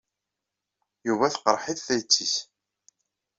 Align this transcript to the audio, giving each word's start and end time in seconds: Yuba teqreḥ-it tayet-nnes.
Yuba 1.07 1.27
teqreḥ-it 1.33 1.79
tayet-nnes. 1.87 2.35